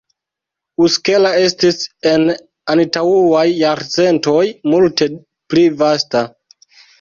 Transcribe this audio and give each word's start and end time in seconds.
Uskela 0.85 1.33
estis 1.41 1.77
en 2.11 2.25
antaŭaj 2.75 3.43
jarcentoj 3.59 4.41
multe 4.73 5.11
pli 5.53 5.69
vasta. 5.85 6.25